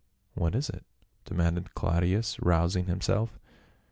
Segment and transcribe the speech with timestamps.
[0.33, 0.83] "What is it?"
[1.25, 3.37] demanded Claudius rousing himself.